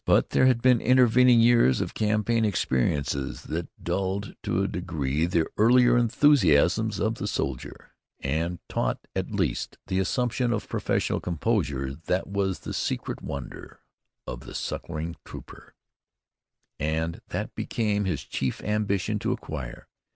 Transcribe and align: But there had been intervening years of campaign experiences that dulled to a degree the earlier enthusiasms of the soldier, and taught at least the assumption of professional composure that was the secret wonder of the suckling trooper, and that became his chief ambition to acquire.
But 0.03 0.31
there 0.31 0.47
had 0.47 0.63
been 0.63 0.81
intervening 0.81 1.39
years 1.41 1.79
of 1.79 1.93
campaign 1.93 2.43
experiences 2.43 3.43
that 3.43 3.67
dulled 3.83 4.33
to 4.41 4.63
a 4.63 4.67
degree 4.67 5.27
the 5.27 5.45
earlier 5.59 5.95
enthusiasms 5.95 6.99
of 6.99 7.19
the 7.19 7.27
soldier, 7.27 7.91
and 8.19 8.57
taught 8.67 9.05
at 9.15 9.29
least 9.29 9.77
the 9.85 9.99
assumption 9.99 10.51
of 10.53 10.67
professional 10.67 11.19
composure 11.19 11.93
that 11.93 12.25
was 12.25 12.61
the 12.61 12.73
secret 12.73 13.21
wonder 13.21 13.81
of 14.25 14.39
the 14.39 14.55
suckling 14.55 15.17
trooper, 15.23 15.75
and 16.79 17.21
that 17.27 17.53
became 17.53 18.05
his 18.05 18.23
chief 18.23 18.59
ambition 18.63 19.19
to 19.19 19.31
acquire. 19.31 19.87